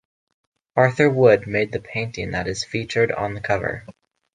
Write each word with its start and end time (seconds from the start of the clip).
Arthur 0.75 1.11
Wood 1.11 1.45
made 1.45 1.71
the 1.71 1.79
painting 1.79 2.31
that 2.31 2.47
is 2.47 2.63
featured 2.63 3.11
on 3.11 3.35
the 3.35 3.39
cover. 3.39 3.85